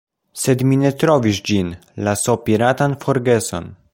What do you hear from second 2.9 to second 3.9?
forgeson.